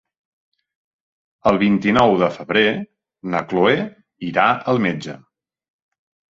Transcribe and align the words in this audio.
El 1.51 1.59
vint-i-nou 1.65 2.15
de 2.25 2.31
febrer 2.39 2.65
na 3.35 3.45
Chloé 3.53 3.79
irà 4.33 4.51
al 4.77 4.85
metge. 4.89 5.21